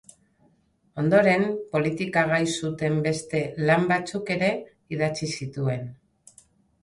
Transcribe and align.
Ondoren, 1.01 1.43
politika 1.75 2.23
gai 2.31 2.39
zuten 2.61 2.97
beste 3.07 3.41
lan 3.71 3.85
batzuk 3.91 4.31
ere 4.37 4.49
idatzi 4.97 5.29
zituen. 5.41 5.85